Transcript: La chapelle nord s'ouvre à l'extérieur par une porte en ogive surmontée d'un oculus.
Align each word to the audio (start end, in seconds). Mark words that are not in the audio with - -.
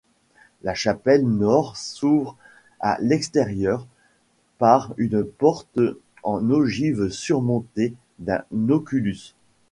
La 0.63 0.73
chapelle 0.73 1.27
nord 1.27 1.77
s'ouvre 1.77 2.35
à 2.79 2.97
l'extérieur 3.01 3.85
par 4.57 4.95
une 4.97 5.23
porte 5.23 5.77
en 6.23 6.49
ogive 6.49 7.09
surmontée 7.09 7.93
d'un 8.17 8.43
oculus. 8.69 9.35